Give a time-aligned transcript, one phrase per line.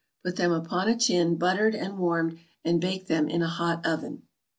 [0.25, 4.23] Put them upon a tin, buttered and warmed, and bake them in a hot oven.